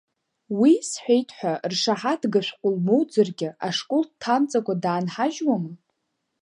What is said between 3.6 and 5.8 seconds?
ашкол дҭамҵакәа даанҳажьуама?